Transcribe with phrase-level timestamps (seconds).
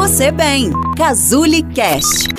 [0.00, 0.72] você bem.
[0.96, 2.30] Cazuli Cast.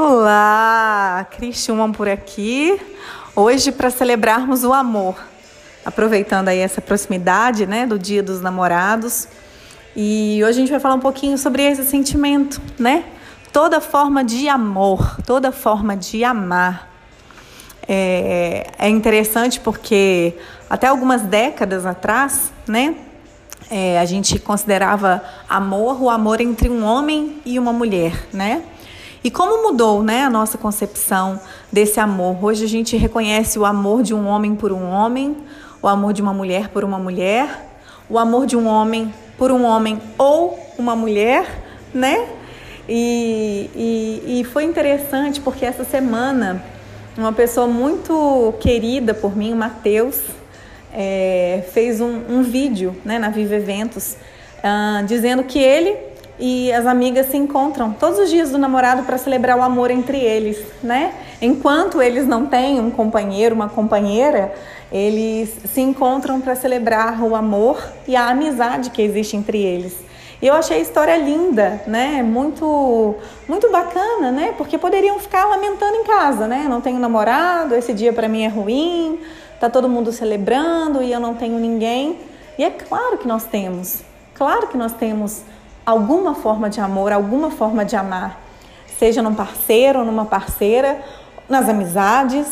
[0.00, 2.80] Olá, Cris Schumann por aqui.
[3.34, 5.16] Hoje para celebrarmos o amor,
[5.84, 9.26] aproveitando aí essa proximidade, né, do Dia dos Namorados.
[9.96, 13.06] E hoje a gente vai falar um pouquinho sobre esse sentimento, né?
[13.52, 16.88] Toda forma de amor, toda forma de amar.
[17.88, 20.36] É, é interessante porque
[20.70, 22.94] até algumas décadas atrás, né,
[23.68, 28.62] é, a gente considerava amor o amor entre um homem e uma mulher, né?
[29.22, 31.40] E como mudou né, a nossa concepção
[31.72, 32.42] desse amor?
[32.42, 35.36] Hoje a gente reconhece o amor de um homem por um homem,
[35.82, 37.68] o amor de uma mulher por uma mulher,
[38.08, 41.46] o amor de um homem por um homem ou uma mulher,
[41.92, 42.28] né?
[42.88, 46.62] E, e, e foi interessante porque essa semana
[47.16, 50.20] uma pessoa muito querida por mim, o Matheus,
[50.92, 54.16] é, fez um, um, vídeo né, na Viva Eventos
[54.58, 55.96] uh, dizendo que ele
[56.38, 60.18] e as amigas se encontram todos os dias do namorado para celebrar o amor entre
[60.18, 61.12] eles, né?
[61.42, 64.54] Enquanto eles não têm um companheiro, uma companheira,
[64.90, 69.94] eles se encontram para celebrar o amor e a amizade que existe entre eles.
[70.40, 72.22] E eu achei a história linda, né?
[72.22, 73.16] Muito,
[73.48, 74.54] muito bacana, né?
[74.56, 76.66] Porque poderiam ficar lamentando em casa, né?
[76.68, 79.18] Não tenho namorado, esse dia para mim é ruim,
[79.58, 82.20] tá todo mundo celebrando e eu não tenho ninguém.
[82.56, 84.02] E é claro que nós temos,
[84.34, 85.42] claro que nós temos
[85.88, 88.38] alguma forma de amor, alguma forma de amar,
[88.98, 91.00] seja num parceiro ou numa parceira,
[91.48, 92.46] nas amizades,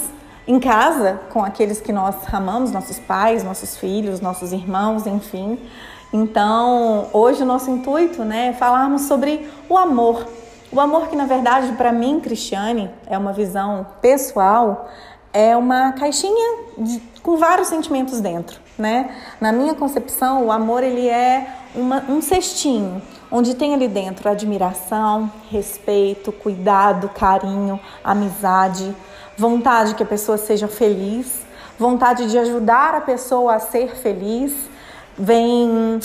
[0.48, 5.58] em casa, com aqueles que nós amamos, nossos pais, nossos filhos, nossos irmãos, enfim.
[6.10, 10.26] Então, hoje o nosso intuito né, é falarmos sobre o amor.
[10.72, 14.88] O amor que, na verdade, para mim, Cristiane, é uma visão pessoal,
[15.30, 19.14] é uma caixinha de, com vários sentimentos dentro, né?
[19.40, 25.30] Na minha concepção, o amor ele é uma, um cestinho onde tem ali dentro admiração,
[25.50, 28.94] respeito, cuidado, carinho, amizade,
[29.36, 31.44] vontade que a pessoa seja feliz,
[31.78, 34.54] vontade de ajudar a pessoa a ser feliz,
[35.18, 35.98] vem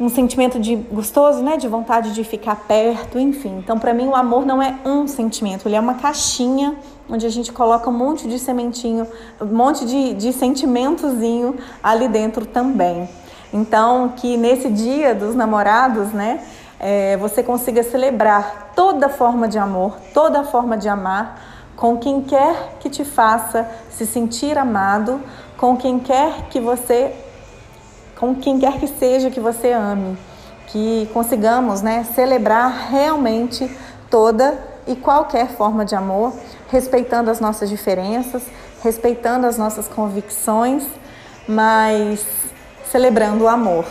[0.00, 3.58] um sentimento de gostoso, né, de vontade de ficar perto, enfim.
[3.58, 6.74] Então, para mim, o amor não é um sentimento, ele é uma caixinha
[7.08, 9.06] onde a gente coloca um monte de sementinho,
[9.40, 13.08] um monte de, de sentimentozinho ali dentro também.
[13.52, 16.40] Então, que nesse dia dos namorados, né,
[16.78, 21.42] é, você consiga celebrar toda forma de amor, toda forma de amar,
[21.76, 25.20] com quem quer que te faça se sentir amado,
[25.58, 27.12] com quem quer que você,
[28.20, 30.16] com quem quer que seja que você ame,
[30.66, 33.74] que consigamos, né, celebrar realmente
[34.10, 36.34] toda e qualquer forma de amor,
[36.68, 38.42] respeitando as nossas diferenças,
[38.84, 40.84] respeitando as nossas convicções,
[41.48, 42.22] mas
[42.90, 43.86] celebrando o amor.